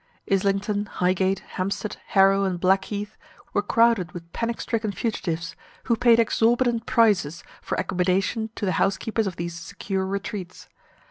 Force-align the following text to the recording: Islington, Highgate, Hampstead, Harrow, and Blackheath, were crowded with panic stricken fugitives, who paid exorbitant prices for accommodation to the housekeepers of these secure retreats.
Islington, 0.31 0.87
Highgate, 0.87 1.41
Hampstead, 1.57 1.97
Harrow, 2.07 2.43
and 2.43 2.59
Blackheath, 2.59 3.17
were 3.53 3.61
crowded 3.61 4.13
with 4.13 4.33
panic 4.33 4.59
stricken 4.59 4.91
fugitives, 4.91 5.55
who 5.83 5.95
paid 5.95 6.17
exorbitant 6.19 6.87
prices 6.87 7.43
for 7.61 7.75
accommodation 7.75 8.49
to 8.55 8.65
the 8.65 8.71
housekeepers 8.81 9.27
of 9.27 9.35
these 9.35 9.53
secure 9.53 10.03
retreats. 10.07 10.67